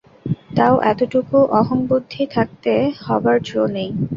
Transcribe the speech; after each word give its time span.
তাও 0.55 0.75
এতটুকু 0.91 1.37
অহংবুদ্ধি 1.59 2.23
থাকতে 2.35 2.73
হবার 3.01 3.37
যো 3.47 3.61
নেই। 3.75 3.89